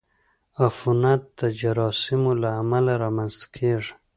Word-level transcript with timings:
عفونت 0.63 1.21
د 1.39 1.41
جراثیمو 1.59 2.31
له 2.41 2.49
امله 2.61 2.93
رامنځته 3.03 3.45
کېږي. 3.55 3.93